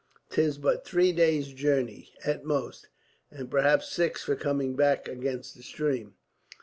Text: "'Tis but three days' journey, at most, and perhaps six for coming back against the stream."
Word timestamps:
"'Tis 0.31 0.57
but 0.57 0.83
three 0.83 1.11
days' 1.11 1.53
journey, 1.53 2.09
at 2.25 2.43
most, 2.43 2.87
and 3.29 3.51
perhaps 3.51 3.87
six 3.87 4.23
for 4.23 4.35
coming 4.35 4.75
back 4.75 5.07
against 5.07 5.55
the 5.55 5.61
stream." 5.61 6.15